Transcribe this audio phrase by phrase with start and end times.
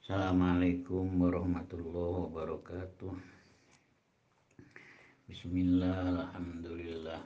[0.00, 3.12] Assalamualaikum warahmatullahi wabarakatuh.
[5.28, 7.20] Bismillah, Alhamdulillah.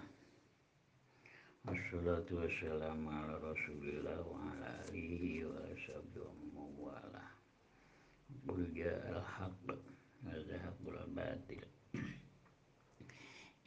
[1.70, 5.54] Wassalatu wassalamu ala rasulillah wa ala alihi wa
[5.86, 7.22] sahbihi wa ala
[8.42, 9.78] Qul ja'al haqq
[10.26, 11.62] wa zahaqul batil.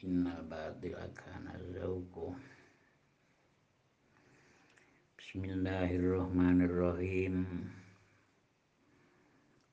[0.04, 2.36] Innal batila kana zawqu
[5.16, 7.87] Bismillahirrahmanirrahim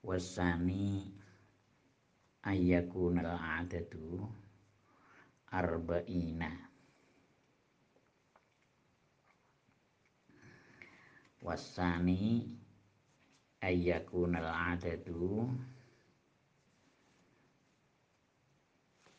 [0.06, 1.02] Wasani
[2.46, 4.22] ayyakunal adadu
[5.50, 6.54] arba'ina.
[11.42, 12.54] Wasani
[13.66, 15.50] ayyakunal adadu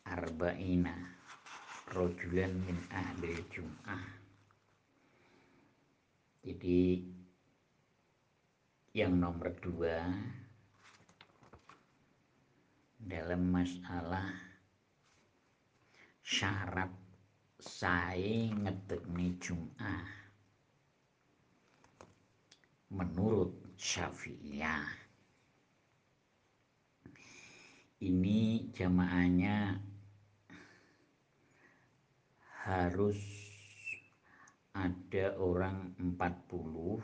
[0.07, 0.95] arba'ina.
[1.91, 4.03] Rojulan min ahli jum'ah.
[6.47, 7.03] Jadi
[8.95, 9.99] yang nomor dua
[12.97, 14.33] dalam masalah
[16.25, 16.89] syarat
[17.61, 20.05] saya ngedekne Jum'ah
[22.91, 25.07] menurut Syafi'iyah
[28.01, 29.81] ini jamaahnya
[32.67, 33.17] harus
[34.77, 37.01] ada orang 40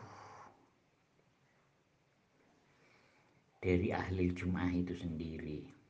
[3.63, 5.82] dari ahli Jum'ah itu sendiri.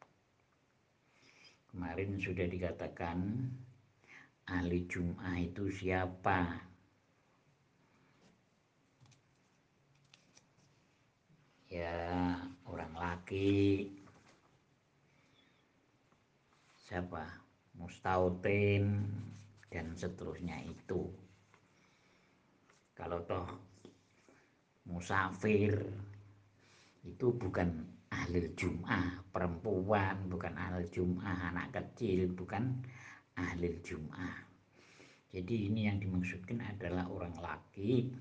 [1.93, 3.17] Kemarin sudah dikatakan
[4.49, 6.57] ahli Jum'ah itu siapa?
[11.69, 12.33] Ya,
[12.65, 13.93] orang laki.
[16.81, 17.29] Siapa?
[17.77, 19.05] Mustautin
[19.69, 21.13] dan seterusnya itu
[22.97, 23.53] kalau toh
[24.89, 25.77] musafir
[27.05, 32.77] itu bukan ahli Jum'ah perempuan bukan ahli Jum'ah anak kecil bukan
[33.33, 34.37] ahli Jum'ah
[35.33, 38.13] jadi ini yang dimaksudkan adalah orang laki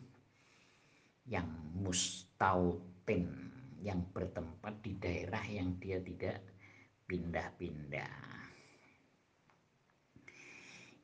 [1.29, 3.29] yang mustautin
[3.85, 6.41] yang bertempat di daerah yang dia tidak
[7.05, 8.33] pindah-pindah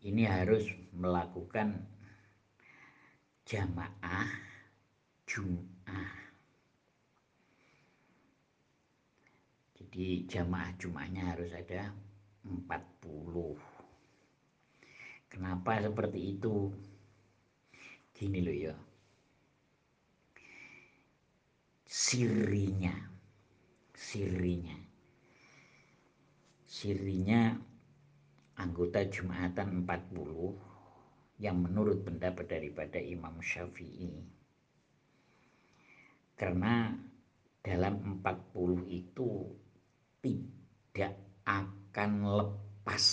[0.06, 1.74] ini harus melakukan
[3.42, 4.30] jamaah
[5.26, 6.17] Jum'ah.
[9.98, 11.90] Jadi jamaah Jum'ahnya harus ada
[12.46, 13.58] 40.
[15.26, 16.70] Kenapa seperti itu?
[18.14, 18.78] Gini loh ya.
[21.82, 22.94] Sirinya.
[23.90, 24.78] Sirinya.
[26.62, 27.58] Sirinya
[28.54, 34.14] anggota Jumatan 40 yang menurut pendapat daripada Imam Syafi'i.
[36.38, 36.94] Karena
[37.66, 39.58] dalam 40 itu
[40.92, 41.14] tidak
[41.46, 43.04] akan lepas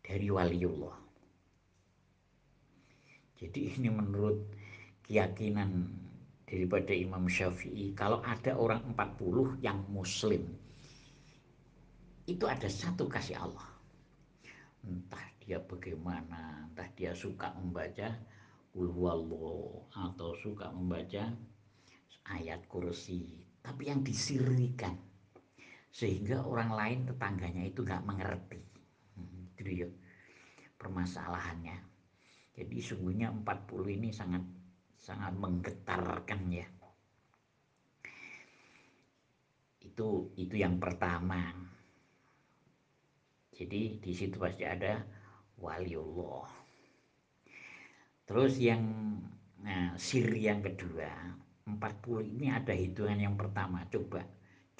[0.00, 0.96] dari waliullah.
[3.40, 4.36] Jadi ini menurut
[5.08, 5.88] keyakinan
[6.44, 10.44] daripada Imam Syafi'i, kalau ada orang 40 yang muslim,
[12.28, 13.68] itu ada satu kasih Allah.
[14.84, 18.12] Entah dia bagaimana entah dia suka membaca
[18.78, 21.26] ulwallah atau suka membaca
[22.30, 23.26] ayat kursi
[23.58, 24.94] tapi yang disirikan
[25.90, 28.62] sehingga orang lain tetangganya itu nggak mengerti
[29.18, 29.58] hmm,
[30.78, 31.78] permasalahannya
[32.54, 34.42] jadi sungguhnya 40 ini sangat
[34.96, 36.66] sangat menggetarkan ya
[39.80, 40.08] itu
[40.38, 41.70] itu yang pertama
[43.60, 45.04] jadi di situ pasti ada
[45.60, 46.48] waliullah.
[48.24, 48.80] Terus yang
[49.60, 51.12] nah, siri yang kedua,
[51.68, 53.84] 40 ini ada hitungan yang pertama.
[53.92, 54.24] Coba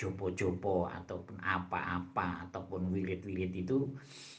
[0.00, 3.92] jopo-jopo ataupun apa-apa ataupun wirid-wirid itu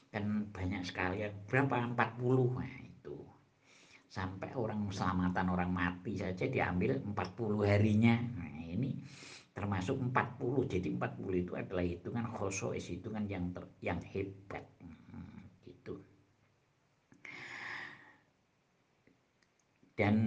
[0.10, 1.94] kan banyak sekali berapa?
[1.94, 3.22] 40 nah itu.
[4.10, 8.18] Sampai orang selamatan orang mati saja diambil 40 harinya.
[8.18, 9.06] Nah ini
[9.54, 14.66] termasuk 40 jadi 40 itu adalah hitungan khosois hitungan yang ter, yang hebat.
[20.02, 20.18] Dan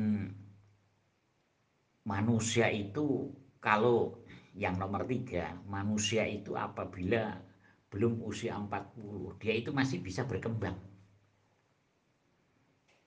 [2.07, 4.23] manusia itu kalau
[4.55, 7.35] yang nomor tiga manusia itu apabila
[7.91, 10.79] belum usia 40 dia itu masih bisa berkembang.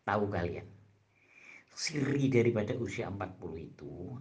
[0.03, 0.67] Tahu kalian?
[1.71, 4.19] Siri daripada usia 40 itu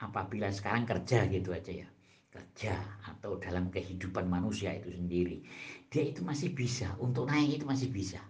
[0.00, 1.88] apabila sekarang kerja gitu aja ya.
[2.28, 2.76] Kerja
[3.08, 5.40] atau dalam kehidupan manusia itu sendiri.
[5.88, 8.20] Dia itu masih bisa untuk naik itu masih bisa.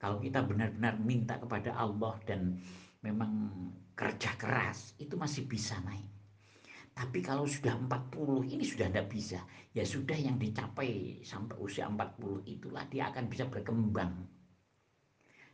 [0.00, 2.56] Kalau kita benar-benar minta kepada Allah dan
[3.04, 3.60] memang
[3.92, 6.15] kerja keras itu masih bisa naik
[6.96, 9.44] Tapi kalau sudah 40 ini sudah tidak bisa.
[9.76, 14.16] Ya sudah yang dicapai sampai usia 40 itulah dia akan bisa berkembang.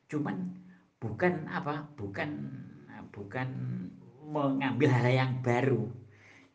[0.06, 0.54] Cuman
[1.02, 1.82] bukan apa?
[1.98, 2.30] Bukan
[3.10, 3.48] bukan
[4.22, 5.90] mengambil hal yang baru.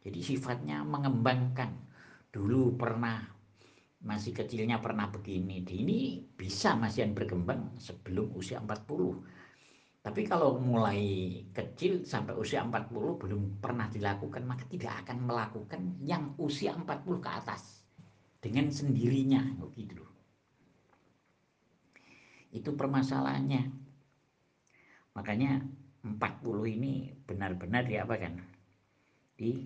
[0.07, 1.75] Jadi sifatnya mengembangkan.
[2.31, 3.27] Dulu pernah
[4.07, 5.67] masih kecilnya pernah begini.
[5.67, 9.36] Ini bisa masih yang berkembang sebelum usia 40
[10.07, 16.31] tapi kalau mulai kecil sampai usia 40 belum pernah dilakukan, maka tidak akan melakukan yang
[16.39, 17.83] usia 40 ke atas
[18.39, 19.99] dengan sendirinya, begitu
[22.55, 23.67] Itu permasalahannya.
[25.11, 25.59] Makanya
[26.07, 26.15] 40
[26.79, 28.39] ini benar-benar di apa kan?
[29.35, 29.59] Di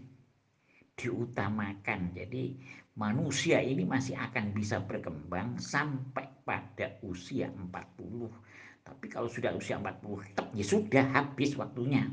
[0.97, 2.17] diutamakan.
[2.17, 2.57] Jadi
[2.97, 7.69] manusia ini masih akan bisa berkembang sampai pada usia 40
[8.81, 12.09] tapi kalau sudah usia 40, ya sudah habis waktunya.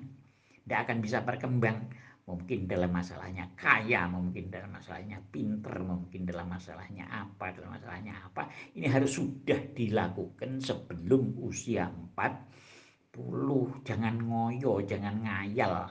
[0.65, 1.88] Tidak akan bisa berkembang.
[2.29, 8.53] Mungkin dalam masalahnya kaya, mungkin dalam masalahnya pinter, mungkin dalam masalahnya apa, dalam masalahnya apa.
[8.76, 13.81] Ini harus sudah dilakukan sebelum usia 40.
[13.88, 15.88] Jangan ngoyo, jangan ngayal.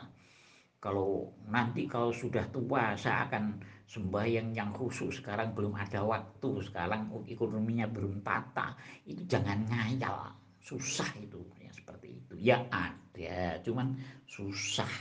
[0.78, 3.58] Kalau nanti kalau sudah tua saya akan
[3.90, 8.76] sembahyang yang khusus sekarang belum ada waktu sekarang ekonominya belum tata
[9.08, 12.34] itu jangan ngayal susah itu yang seperti itu.
[12.36, 13.96] Ya ada cuman
[14.28, 14.92] susah.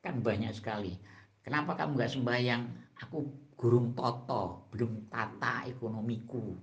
[0.00, 0.96] Kan banyak sekali.
[1.44, 2.62] Kenapa kamu nggak sembahyang?
[3.04, 3.28] Aku
[3.60, 6.56] gurung toto belum tata ekonomiku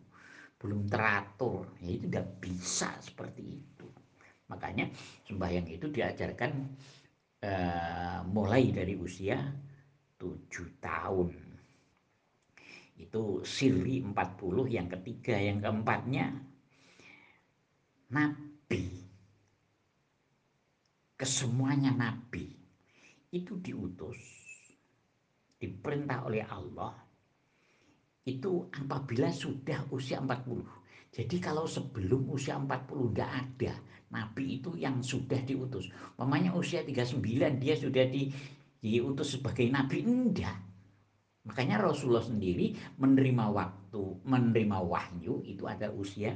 [0.57, 1.77] belum teratur.
[1.85, 3.87] Ya itu tidak bisa seperti itu.
[4.49, 4.89] Makanya
[5.29, 6.51] sembahyang itu diajarkan
[7.45, 9.37] uh, mulai dari usia
[10.17, 11.29] tujuh tahun.
[12.97, 14.17] Itu siri 40
[14.73, 16.33] yang ketiga yang keempatnya
[18.13, 18.83] nabi.
[21.17, 22.45] Kesemuanya nabi.
[23.33, 24.19] Itu diutus
[25.57, 26.93] diperintah oleh Allah.
[28.27, 30.77] Itu apabila sudah usia 40
[31.17, 33.73] jadi kalau sebelum usia 40 tidak ada
[34.11, 35.89] nabi itu yang sudah diutus.
[36.19, 37.23] Mamanya usia 39
[37.57, 38.29] dia sudah di,
[38.77, 40.03] diutus sebagai nabi.
[40.03, 40.67] Enggak
[41.47, 46.35] makanya Rasulullah sendiri menerima waktu menerima wahyu itu ada usia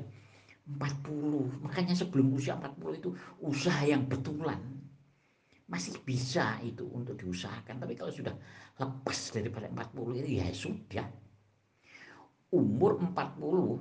[0.69, 3.09] 40 makanya sebelum usia 40 itu
[3.41, 4.61] usaha yang betulan.
[5.65, 7.79] Masih bisa itu untuk diusahakan.
[7.79, 8.35] Tapi kalau sudah
[8.77, 11.07] lepas daripada 40 itu ya sudah.
[12.51, 13.79] Umur 40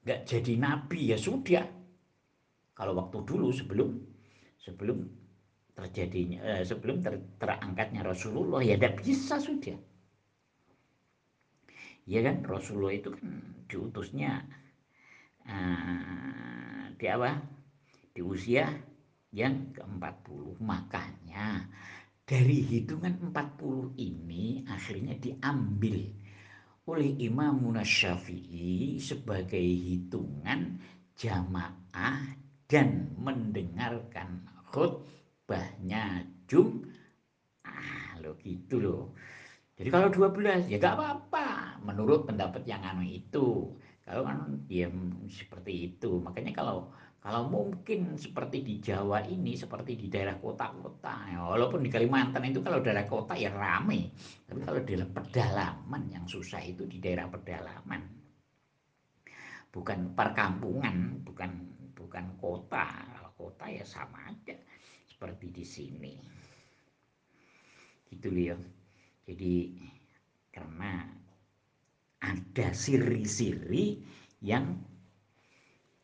[0.00, 1.68] nggak jadi nabi ya sudah.
[2.74, 4.00] Kalau waktu dulu sebelum
[4.56, 5.04] sebelum
[5.76, 9.76] terjadinya eh, sebelum ter, terangkatnya Rasulullah ya tidak bisa sudah
[12.10, 12.42] ya kan?
[12.42, 13.30] Rasulullah itu kan
[13.70, 14.42] diutusnya
[15.46, 17.38] uh, di apa?
[18.10, 18.66] Di usia
[19.30, 21.70] yang ke-40 makanya
[22.26, 26.10] dari hitungan 40 ini akhirnya diambil
[26.90, 30.82] oleh Imam Syafi'i sebagai hitungan
[31.14, 32.34] jamaah
[32.66, 34.42] dan mendengarkan
[34.74, 38.18] khutbahnya Jum'ah.
[38.18, 39.14] Lo gitu loh
[39.80, 43.72] jadi kalau 12 ya gak apa-apa menurut pendapat yang anu itu.
[44.04, 44.92] Kalau kan ya
[45.32, 46.20] seperti itu.
[46.20, 46.92] Makanya kalau
[47.24, 52.60] kalau mungkin seperti di Jawa ini, seperti di daerah kota-kota, ya, walaupun di Kalimantan itu
[52.60, 54.12] kalau daerah kota ya rame,
[54.48, 58.00] tapi kalau di pedalaman yang susah itu di daerah pedalaman,
[59.68, 61.50] bukan perkampungan, bukan
[61.92, 62.88] bukan kota.
[62.88, 64.56] Kalau kota ya sama aja
[65.08, 66.16] seperti di sini,
[68.08, 68.56] gitu loh ya.
[69.24, 69.80] Jadi
[70.52, 71.08] karena
[72.20, 74.04] ada siri-siri
[74.44, 74.76] yang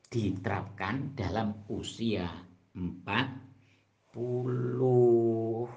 [0.09, 2.25] diterapkan dalam usia
[2.73, 5.69] 40 oh,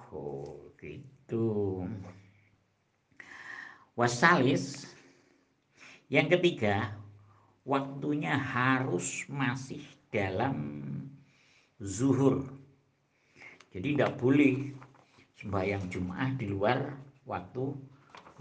[0.80, 1.84] gitu.
[4.00, 4.88] Wasalis.
[6.10, 6.96] Yang ketiga
[7.68, 10.58] waktunya harus masih dalam
[11.78, 12.50] zuhur.
[13.70, 14.74] Jadi tidak boleh
[15.38, 16.98] sembahyang Jumat di luar
[17.30, 17.70] waktu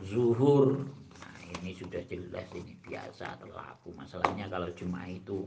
[0.01, 0.81] zuhur.
[1.21, 3.93] Nah ini sudah jelas ini biasa terlaku.
[3.93, 5.45] Masalahnya kalau cuma itu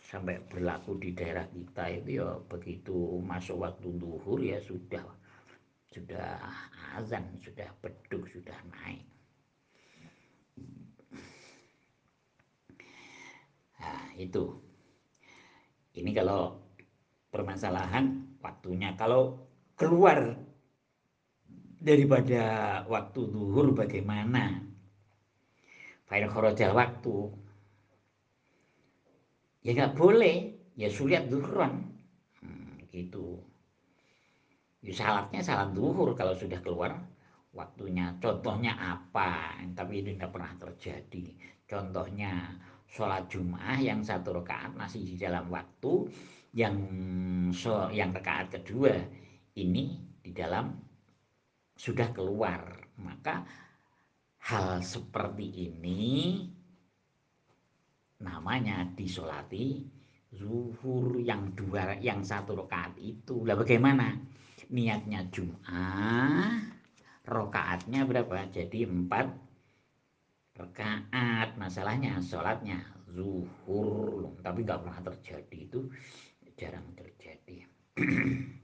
[0.00, 5.04] sampai berlaku di daerah kita itu ya begitu masuk waktu zuhur ya sudah
[5.92, 6.40] sudah
[6.96, 9.04] azan sudah beduk sudah naik.
[13.76, 14.56] Nah itu.
[15.92, 16.56] Ini kalau
[17.28, 18.96] permasalahan waktunya.
[18.96, 19.44] Kalau
[19.76, 20.40] keluar
[21.82, 22.42] daripada
[22.86, 24.62] waktu duhur bagaimana?
[26.06, 27.16] Fa'in khorojal waktu.
[29.66, 30.54] Ya nggak boleh.
[30.72, 31.92] Ya sulit duhron
[32.40, 33.42] hmm, gitu.
[34.80, 36.96] Ya salatnya salat duhur kalau sudah keluar
[37.52, 38.16] waktunya.
[38.22, 39.60] Contohnya apa?
[39.76, 41.26] Tapi ini tidak pernah terjadi.
[41.68, 42.56] Contohnya
[42.88, 46.08] sholat Jum'ah yang satu rakaat masih di dalam waktu
[46.52, 46.76] yang
[47.56, 48.92] so, yang rakaat kedua
[49.56, 50.76] ini di dalam
[51.76, 52.60] sudah keluar.
[53.00, 53.42] Maka
[54.42, 56.42] hal seperti ini
[58.22, 59.82] namanya disolati
[60.32, 63.44] zuhur yang dua yang satu rakaat itu.
[63.44, 64.16] Lah bagaimana?
[64.72, 66.72] Niatnya Jum'ah
[67.26, 68.48] rokaatnya berapa?
[68.50, 69.26] Jadi empat
[70.56, 71.54] rakaat.
[71.60, 72.80] Masalahnya sholatnya
[73.12, 74.32] zuhur.
[74.40, 75.80] Tapi nggak pernah terjadi itu.
[76.52, 77.64] Jarang terjadi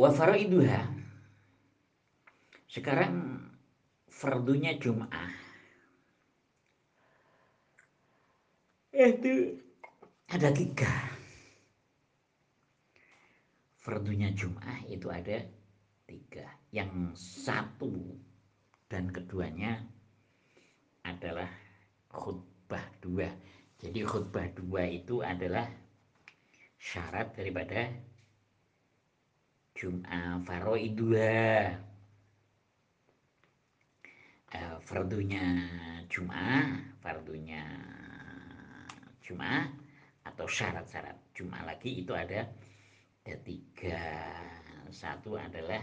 [0.00, 0.80] wa faraiduha.
[2.64, 3.44] Sekarang
[4.08, 5.32] fardunya Jum'ah.
[8.96, 9.60] Itu
[10.32, 10.88] ada tiga.
[13.76, 15.44] Fardunya Jum'ah itu ada
[16.08, 16.48] tiga.
[16.72, 17.92] Yang satu
[18.88, 19.84] dan keduanya
[21.04, 21.50] adalah
[22.08, 23.28] khutbah dua
[23.80, 25.64] jadi khutbah dua itu adalah
[26.76, 27.88] syarat daripada
[29.72, 31.72] Jum'ah faroidua.
[34.50, 35.64] Uh, fardunya
[36.12, 36.68] Jum'ah
[37.00, 37.64] fardunya
[39.24, 39.72] Jum'ah
[40.28, 42.44] atau syarat-syarat Jum'ah lagi itu ada
[43.24, 44.04] ada tiga.
[44.92, 45.80] Satu adalah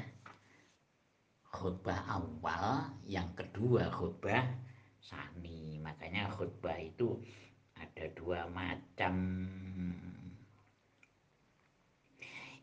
[1.50, 4.46] khutbah awal yang kedua khutbah
[5.02, 5.82] sani.
[5.82, 7.18] Makanya khutbah itu
[7.80, 9.16] ada dua macam.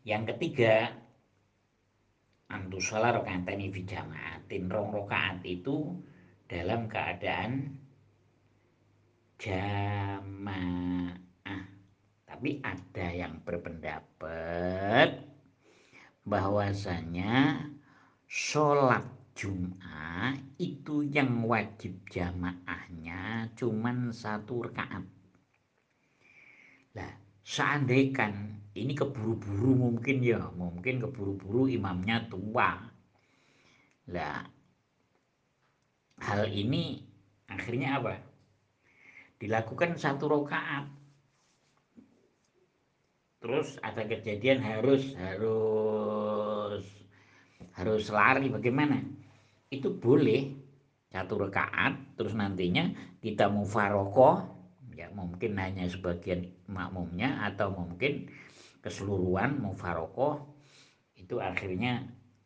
[0.05, 0.93] Yang ketiga
[2.51, 4.69] antu sholat rokaatani fi jamaatin.
[4.69, 5.97] Rong rokaat itu
[6.45, 7.73] dalam keadaan
[9.41, 11.15] jamaah.
[12.25, 15.23] Tapi ada yang berpendapat
[16.27, 17.63] bahwasanya
[18.27, 25.03] sholat Jum'ah itu yang wajib jamaahnya cuman satu rakaat.
[26.95, 27.11] Lah,
[27.43, 28.31] seandainya
[28.79, 32.79] ini keburu-buru mungkin ya, mungkin keburu-buru imamnya tua.
[34.07, 34.47] Lah,
[36.23, 37.03] hal ini
[37.51, 38.15] akhirnya apa?
[39.35, 40.87] Dilakukan satu rakaat
[43.45, 46.81] terus ada kejadian harus harus
[47.77, 49.05] harus lari bagaimana
[49.71, 50.53] itu boleh
[51.09, 52.91] satu rekaat terus nantinya
[53.23, 54.43] kita mau farokoh
[54.95, 58.27] ya mungkin hanya sebagian makmumnya atau mungkin
[58.83, 60.43] keseluruhan mau farokoh
[61.15, 62.05] itu akhirnya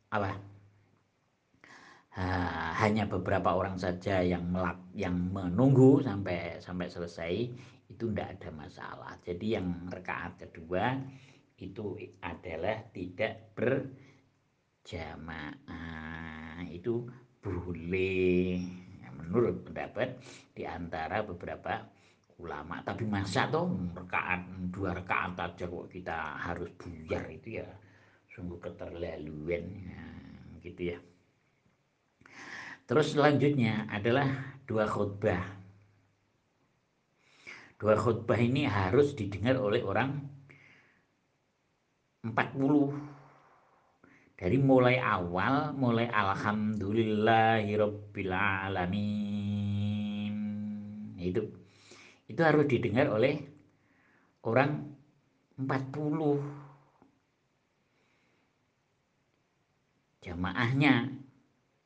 [0.09, 0.37] apa
[2.15, 2.25] ha,
[2.81, 7.33] hanya beberapa orang saja yang melak, yang menunggu sampai sampai selesai
[7.89, 9.13] itu tidak ada masalah.
[9.25, 10.99] Jadi yang rekaat kedua
[11.59, 13.51] itu adalah tidak
[14.89, 17.05] berjamaah itu
[17.45, 18.57] boleh.
[19.05, 20.17] Ya, menurut pendapat
[20.57, 21.85] di antara beberapa
[22.41, 22.81] ulama.
[22.81, 27.69] Tapi masa toh rekaat dua rekaat aja kok kita harus buyar itu ya.
[28.33, 30.05] Sungguh keterlaluan ya,
[30.65, 30.99] gitu ya.
[32.89, 35.45] Terus selanjutnya adalah dua khutbah.
[37.77, 40.17] Dua khutbah ini harus didengar oleh orang
[42.25, 42.33] 40
[44.39, 50.31] dari mulai awal mulai alhamdulillahirabbil alamin
[51.19, 51.43] itu
[52.31, 53.35] itu harus didengar oleh
[54.47, 54.95] orang
[55.59, 56.39] 40
[60.23, 61.11] jamaahnya.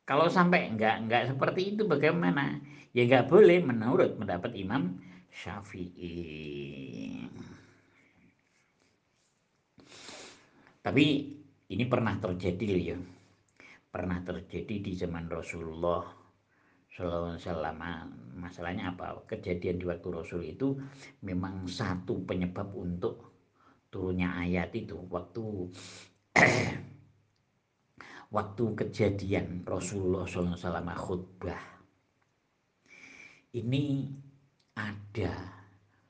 [0.04, 2.60] Kalau sampai enggak enggak seperti itu bagaimana?
[2.94, 5.00] Ya enggak boleh menurut mendapat imam
[5.32, 7.24] Syafi'i.
[10.84, 11.34] Tapi
[11.72, 12.98] ini pernah terjadi loh ya.
[13.94, 16.02] Pernah terjadi di zaman Rasulullah
[16.90, 19.22] Sallallahu Alaihi Masalahnya apa?
[19.30, 20.74] Kejadian di waktu Rasul itu
[21.22, 23.34] memang satu penyebab untuk
[23.94, 25.70] turunnya ayat itu waktu
[28.34, 31.62] waktu kejadian Rasulullah SAW khutbah
[33.54, 34.10] ini
[34.74, 35.30] ada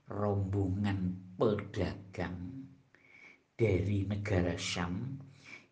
[0.09, 2.65] rombongan pedagang
[3.53, 5.21] dari negara Syam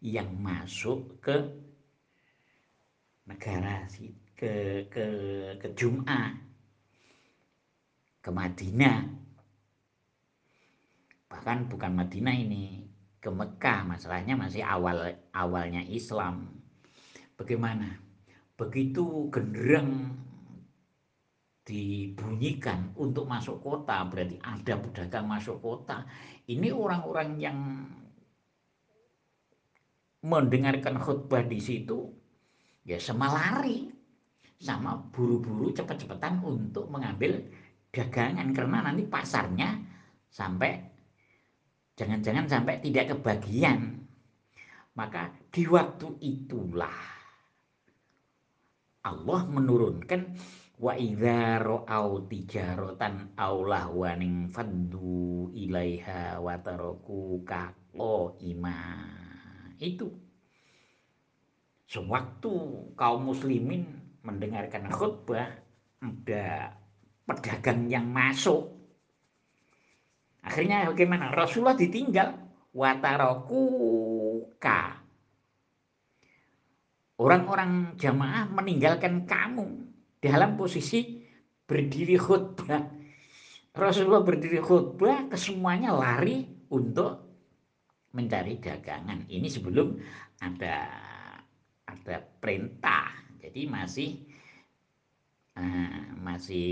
[0.03, 1.47] yang masuk ke
[3.23, 3.87] negara
[4.35, 5.07] ke ke
[5.63, 6.35] ke Jum'ah
[8.19, 9.07] ke Madinah.
[11.31, 12.83] Bahkan bukan Madinah ini
[13.23, 13.87] ke Mekah.
[13.87, 16.51] Masalahnya masih awal awalnya Islam.
[17.39, 18.03] Bagaimana?
[18.59, 20.19] Begitu genderang
[21.63, 26.03] dibunyikan untuk masuk kota berarti ada pedagang masuk kota
[26.51, 27.59] ini orang-orang yang
[30.23, 32.11] mendengarkan khutbah di situ
[32.87, 33.93] ya sama lari
[34.63, 37.43] sama buru-buru cepat-cepatan untuk mengambil
[37.91, 38.55] dagangan.
[38.55, 39.75] Karena nanti pasarnya
[40.31, 40.71] sampai
[41.99, 43.99] jangan-jangan sampai tidak kebagian.
[44.95, 46.99] Maka di waktu itulah
[49.03, 50.21] Allah menurunkan
[50.79, 57.43] wa idza ra'au tijaratan aw lahwanin faddu ilaiha wa taraku
[58.47, 59.22] ima
[59.83, 60.09] itu.
[61.91, 62.55] Sewaktu
[62.95, 63.85] kaum muslimin
[64.23, 65.51] mendengarkan khutbah
[65.99, 66.79] ada
[67.27, 68.71] pedagang yang masuk.
[70.43, 71.35] Akhirnya bagaimana?
[71.35, 72.39] Rasulullah ditinggal.
[72.73, 73.63] Wataraku
[74.57, 75.03] ka.
[77.21, 79.85] Orang-orang jamaah meninggalkan kamu
[80.19, 81.23] dalam posisi
[81.69, 82.83] berdiri khutbah.
[83.77, 87.32] Rasulullah berdiri khutbah, kesemuanya lari untuk
[88.13, 89.25] mencari dagangan.
[89.29, 89.97] Ini sebelum
[90.45, 90.89] ada
[91.89, 93.13] ada perintah.
[93.43, 94.11] Jadi masih
[95.59, 96.71] uh, masih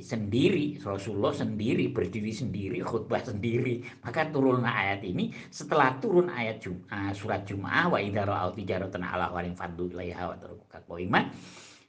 [0.00, 7.12] sendiri Rasulullah sendiri berdiri sendiri khutbah sendiri maka turun ayat ini setelah turun ayat Jum'ah,
[7.12, 10.80] surat Jum'ah wa idza ra'au tijaratan ala walin faddu ilaiha wa tarukuka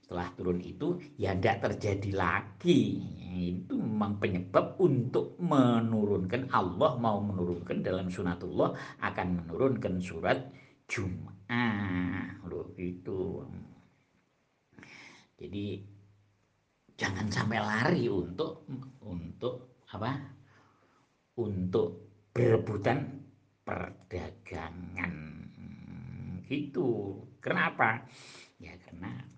[0.08, 3.04] setelah turun itu ya tidak terjadi lagi.
[3.36, 8.72] Itu memang penyebab untuk menurunkan Allah mau menurunkan dalam sunatullah
[9.04, 10.48] akan menurunkan surat
[10.88, 12.40] Jum'ah.
[12.48, 13.44] Loh itu
[15.36, 15.84] jadi
[16.96, 18.64] jangan sampai lari untuk
[19.04, 20.16] untuk apa?
[21.36, 23.28] Untuk berebutan
[23.68, 25.14] perdagangan.
[26.48, 27.20] Gitu.
[27.44, 28.08] Kenapa?
[28.56, 29.36] Ya karena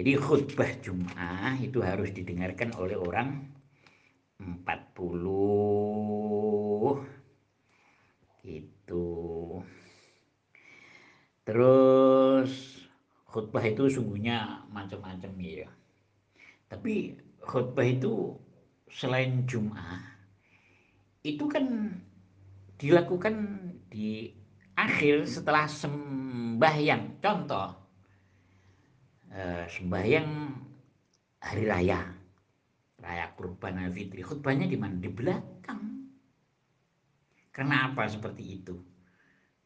[0.00, 3.52] Jadi khutbah Jum'ah itu harus didengarkan oleh orang
[4.40, 7.04] 40
[8.40, 9.60] gitu.
[11.44, 12.80] Terus
[13.28, 15.68] khutbah itu sungguhnya macam-macam ya.
[16.72, 18.40] Tapi khutbah itu
[18.88, 20.00] selain Jum'ah
[21.28, 21.92] itu kan
[22.80, 23.36] dilakukan
[23.92, 24.32] di
[24.86, 27.20] akhir setelah sembahyang.
[27.20, 27.68] Contoh
[29.32, 30.28] eh, sembahyang
[31.40, 32.00] hari raya.
[33.00, 35.00] Raya kurban fitri khutbahnya di mana?
[35.00, 35.82] Di belakang.
[37.48, 38.76] Kenapa seperti itu?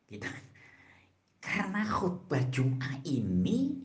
[0.07, 0.31] Kita
[1.45, 3.77] karena khutbah Jum'ah ini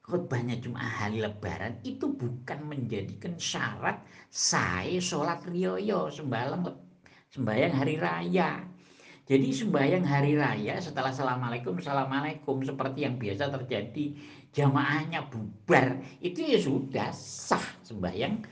[0.00, 4.00] khutbahnya Jum'ah hari lebaran itu bukan menjadikan syarat
[4.32, 6.72] saya sholat rioyo sembahyang
[7.28, 8.64] sembahyang hari raya
[9.22, 14.18] jadi sembahyang hari raya setelah assalamualaikum assalamualaikum seperti yang biasa terjadi
[14.50, 18.42] jamaahnya bubar itu ya sudah sah sembahyang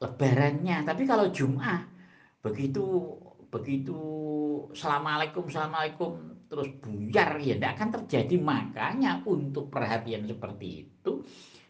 [0.00, 0.88] lebarannya.
[0.88, 1.84] Tapi kalau Jum'ah
[2.40, 2.84] begitu
[3.52, 3.96] begitu
[4.72, 6.10] assalamualaikum assalamualaikum
[6.48, 8.34] terus buyar ya tidak akan terjadi.
[8.40, 11.20] Makanya untuk perhatian seperti itu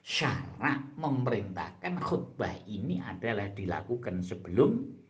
[0.07, 5.03] syarat memerintahkan khutbah ini adalah dilakukan sebelum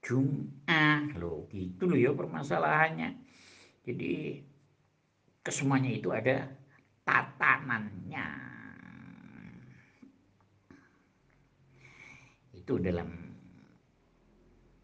[0.00, 3.20] Jum'ah loh gitu loh ya permasalahannya.
[3.84, 4.40] Jadi
[5.44, 6.48] kesemuanya itu ada
[7.04, 8.28] tatanannya.
[12.56, 13.08] Itu dalam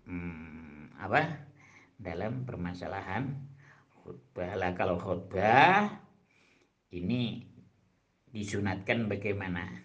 [0.08, 1.22] hmm, apa?
[1.96, 3.30] Dalam permasalahan
[4.00, 4.52] khutbah.
[4.56, 5.90] Lah kalau khutbah
[6.92, 7.44] ini
[8.30, 9.84] disunatkan bagaimana?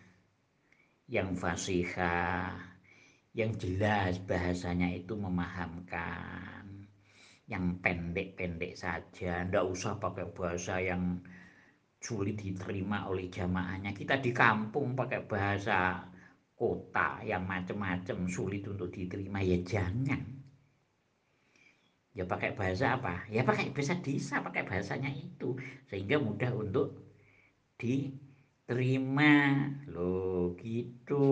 [1.12, 2.71] Yang fasihah
[3.32, 6.64] yang jelas bahasanya itu memahamkan
[7.52, 11.20] yang pendek-pendek saja ndak usah pakai bahasa yang
[12.02, 13.92] sulit diterima oleh jamaahnya.
[13.94, 15.80] Kita di kampung pakai bahasa
[16.58, 20.22] kota yang macam-macam sulit untuk diterima ya jangan.
[22.12, 23.24] Ya pakai bahasa apa?
[23.32, 25.56] Ya pakai bahasa desa, pakai bahasanya itu
[25.88, 26.88] sehingga mudah untuk
[27.80, 29.34] diterima.
[29.88, 31.24] Loh gitu.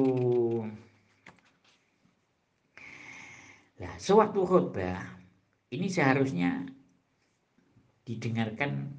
[3.79, 5.03] Nah, sewaktu khutbah
[5.75, 6.63] ini seharusnya
[8.07, 8.95] didengarkan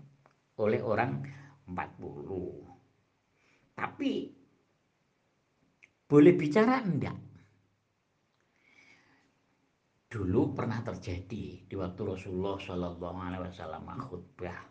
[0.61, 1.25] oleh orang
[1.65, 3.73] 40.
[3.73, 4.13] Tapi
[6.05, 7.17] boleh bicara enggak?
[10.11, 14.69] Dulu pernah terjadi di waktu Rasulullah Shallallahu Alaihi Wasallam khutbah.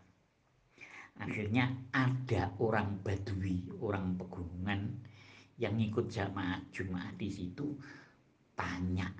[1.19, 5.03] Akhirnya ada orang Badui, orang pegunungan
[5.59, 7.75] yang ikut jamaah Jumat di situ
[8.55, 9.11] tanya,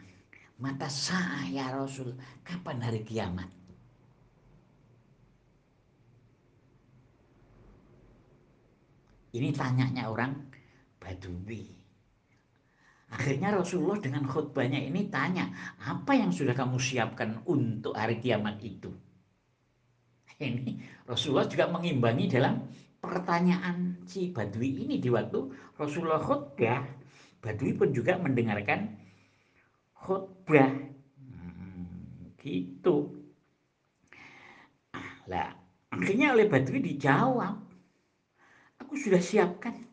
[0.59, 3.47] mata saya Rasul, kapan hari kiamat?
[9.31, 10.35] Ini tanyanya orang
[10.99, 11.63] Badui.
[13.09, 15.49] Akhirnya Rasulullah dengan khutbahnya ini tanya,
[15.81, 18.93] apa yang sudah kamu siapkan untuk hari kiamat itu?
[20.37, 20.77] Ini
[21.09, 22.69] Rasulullah juga mengimbangi dalam
[22.99, 25.39] pertanyaan si Badui ini di waktu
[25.79, 26.83] Rasulullah khutbah.
[27.39, 28.98] Badui pun juga mendengarkan
[29.99, 30.71] khutbah.
[31.19, 33.19] Hmm, gitu.
[35.29, 35.53] Lah,
[35.93, 37.61] akhirnya oleh Badui dijawab,
[38.81, 39.89] aku sudah siapkan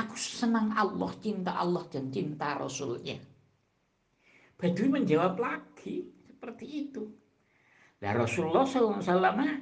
[0.00, 3.18] Aku senang Allah, cinta Allah dan cinta Rasulnya.
[4.56, 7.10] Badui menjawab lagi seperti itu.
[8.00, 9.60] Dan Rasulullah SAW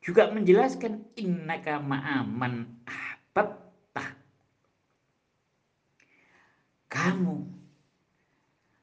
[0.00, 3.07] juga menjelaskan innaka ma'aman ahbabtah.
[6.98, 7.36] Kamu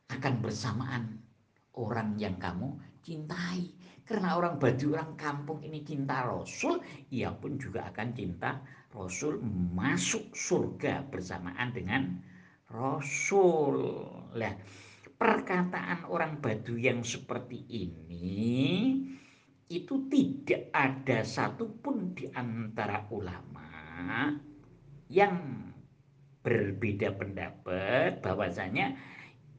[0.08, 1.20] akan bersamaan
[1.76, 3.76] orang yang kamu cintai.
[4.08, 6.80] Karena orang Badui, orang kampung ini cinta Rasul,
[7.12, 8.64] ia pun juga akan cinta
[8.96, 9.44] Rasul
[9.76, 12.24] masuk surga bersamaan dengan
[12.72, 13.82] Rasul.
[14.38, 14.54] Lah,
[15.20, 18.32] perkataan orang Badu yang seperti ini
[19.66, 23.66] itu tidak ada satupun di antara ulama
[25.10, 25.36] yang
[26.46, 28.94] berbeda pendapat bahwasanya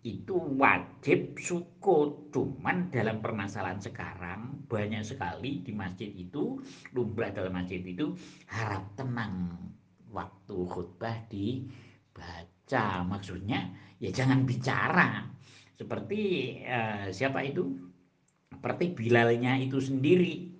[0.07, 6.63] itu wajib sukut cuman dalam permasalahan sekarang banyak sekali di masjid itu
[6.95, 8.15] lumrah dalam masjid itu
[8.47, 9.59] harap tenang
[10.15, 13.03] waktu khutbah dibaca.
[13.03, 15.27] Maksudnya ya jangan bicara.
[15.75, 16.21] Seperti
[16.63, 17.75] uh, siapa itu?
[18.55, 20.55] Seperti Bilalnya itu sendiri.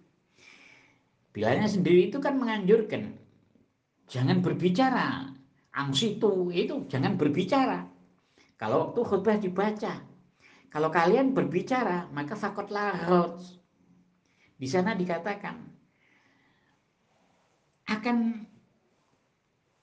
[1.31, 3.15] Bilalnya sendiri itu kan menganjurkan
[4.07, 5.36] jangan berbicara
[5.77, 7.85] angsitu itu jangan berbicara
[8.57, 9.95] kalau waktu khutbah dibaca.
[10.73, 13.37] Kalau kalian berbicara, maka fakot lahot.
[14.57, 15.57] Di sana dikatakan
[17.87, 18.17] akan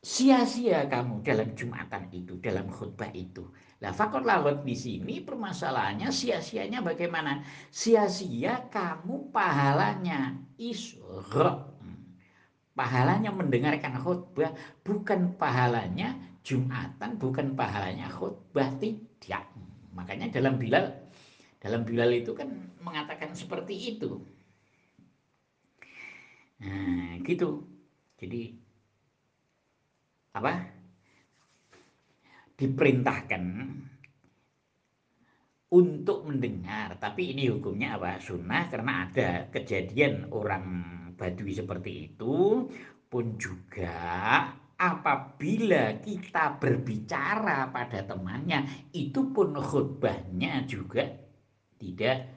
[0.01, 3.53] sia-sia kamu dalam jumatan itu, dalam khutbah itu.
[3.77, 7.45] Lah fakot lahot di sini permasalahannya sia-sianya bagaimana?
[7.69, 11.72] Sia-sia kamu pahalanya isra.
[12.73, 14.49] Pahalanya mendengarkan khutbah
[14.81, 19.47] bukan pahalanya Jumatan bukan pahalanya khutbah tidak.
[19.93, 20.91] Makanya dalam Bilal
[21.63, 22.51] dalam Bilal itu kan
[22.83, 24.19] mengatakan seperti itu.
[26.59, 27.63] Nah, gitu.
[28.19, 28.51] Jadi
[30.36, 30.67] apa?
[32.59, 33.43] Diperintahkan
[35.73, 38.21] untuk mendengar, tapi ini hukumnya apa?
[38.21, 40.65] Sunnah karena ada kejadian orang
[41.23, 42.67] Badui seperti itu
[43.07, 43.95] pun juga
[44.75, 51.07] apabila kita berbicara pada temannya itu pun khutbahnya juga
[51.79, 52.27] tidak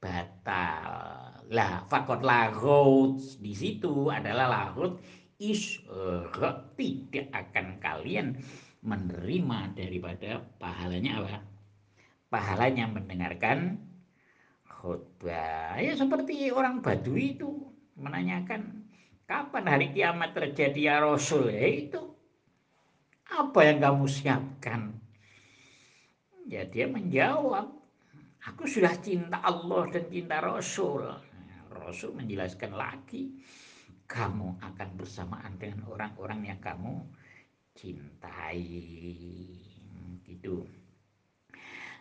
[0.00, 0.88] batal.
[1.52, 4.96] Lah fakot lahut di situ adalah lahut
[5.36, 8.40] isyraq tidak akan kalian
[8.80, 11.44] menerima daripada pahalanya apa?
[12.32, 13.76] Pahalanya mendengarkan
[14.64, 15.76] khutbah.
[15.76, 17.69] Ya seperti orang Badui itu
[18.00, 18.80] menanyakan
[19.30, 21.54] Kapan hari kiamat terjadi ya Rasul?
[21.54, 22.02] Ya itu.
[23.30, 24.90] Apa yang kamu siapkan?
[26.50, 27.70] Ya dia menjawab,
[28.42, 31.06] aku sudah cinta Allah dan cinta Rasul.
[31.70, 33.38] Rasul menjelaskan lagi,
[34.10, 37.06] kamu akan bersamaan dengan orang-orang yang kamu
[37.78, 38.66] cintai.
[40.26, 40.66] Gitu.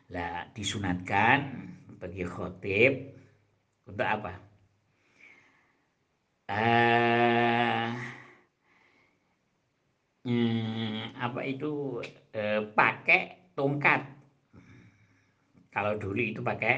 [0.09, 1.61] Lah disunatkan
[2.01, 3.13] bagi khotib
[3.85, 4.48] untuk apa?
[6.49, 7.85] Uh,
[10.25, 12.01] hmm, apa itu?
[12.33, 14.01] Uh, pakai tongkat.
[15.69, 16.75] Kalau dulu itu pakai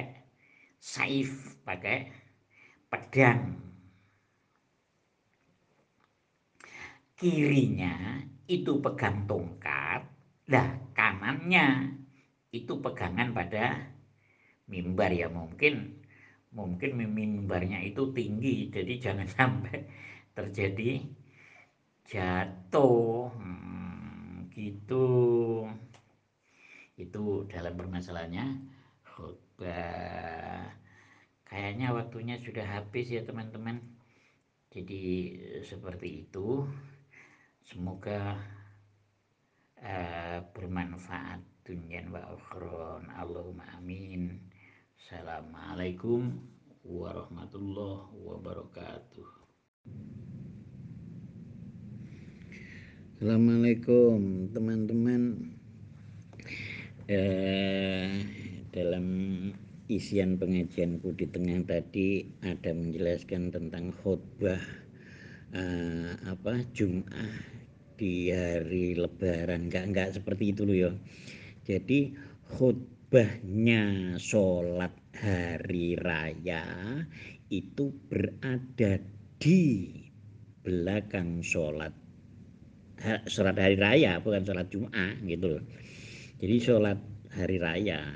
[0.82, 2.12] saif pakai
[2.92, 3.56] pedang.
[7.16, 8.18] Kirinya
[8.50, 10.02] itu pegang tongkat
[10.52, 11.96] lah kanannya
[12.52, 13.88] itu pegangan pada
[14.68, 16.01] mimbar ya mungkin
[16.52, 19.78] mungkin mimbarnya itu tinggi jadi jangan sampai
[20.36, 21.04] terjadi
[22.12, 23.32] jatuh.
[23.40, 25.08] Hmm, gitu.
[27.00, 28.46] Itu dalam permasalahannya.
[29.08, 30.68] Khutbah.
[31.48, 33.80] Kayaknya waktunya sudah habis ya teman-teman.
[34.72, 35.04] Jadi
[35.64, 36.68] seperti itu.
[37.64, 38.36] Semoga
[39.80, 41.40] uh, bermanfaat.
[41.62, 44.51] Dunia wa ukhron Allahumma amin
[45.02, 46.30] Assalamualaikum
[46.86, 49.30] warahmatullahi wabarakatuh.
[53.18, 55.58] Assalamualaikum teman-teman.
[57.10, 58.14] Eh,
[58.70, 59.06] dalam
[59.90, 64.62] isian pengajianku di tengah tadi ada menjelaskan tentang khutbah
[65.58, 67.34] uh, apa Jum'ah
[67.98, 70.92] di hari Lebaran nggak nggak seperti itu loh ya
[71.66, 72.14] jadi
[73.12, 76.63] khutbahnya sholat hari raya
[77.52, 79.04] itu berada
[79.36, 79.91] di
[80.63, 81.91] belakang sholat
[83.28, 85.63] sholat hari raya bukan sholat Jum'ah gitu loh.
[86.39, 87.04] Jadi sholat
[87.36, 88.15] hari raya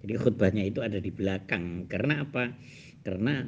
[0.00, 1.84] jadi khutbahnya itu ada di belakang.
[1.84, 2.56] Karena apa?
[3.04, 3.44] Karena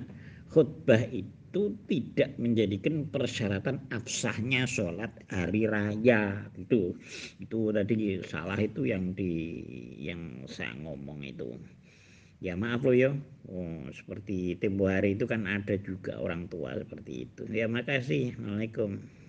[0.53, 1.09] khutbah
[1.53, 6.97] itu tidak menjadikan persyaratan absahnya sholat hari raya itu
[7.37, 9.61] itu tadi salah itu yang di
[10.01, 11.53] yang saya ngomong itu.
[12.41, 13.13] Ya maaf loh ya
[13.53, 17.45] oh, seperti tempo hari itu kan ada juga orang tua seperti itu.
[17.53, 18.33] Ya makasih.
[18.33, 19.22] Assalamualaikum